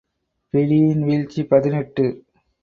பிடியின் 0.53 1.03
வீழ்ச்சி 1.03 1.43
பதினெட்டு. 1.43 2.05